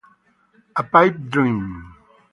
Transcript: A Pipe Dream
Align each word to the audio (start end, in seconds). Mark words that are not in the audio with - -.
A 0.81 0.81
Pipe 0.83 1.29
Dream 1.29 1.61